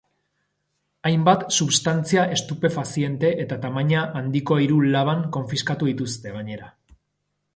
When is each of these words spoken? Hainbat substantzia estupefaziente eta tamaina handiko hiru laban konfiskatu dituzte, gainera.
Hainbat 1.09 1.43
substantzia 1.57 2.23
estupefaziente 2.37 3.31
eta 3.45 3.59
tamaina 3.67 4.07
handiko 4.21 4.59
hiru 4.63 4.79
laban 4.97 5.23
konfiskatu 5.39 5.91
dituzte, 5.93 6.33
gainera. 6.39 6.75